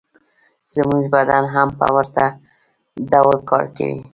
زموږ 0.73 1.03
بدن 1.15 1.43
هم 1.53 1.67
په 1.79 1.87
ورته 1.95 2.23
ډول 3.11 3.37
کار 3.49 3.65
کوي 3.77 3.99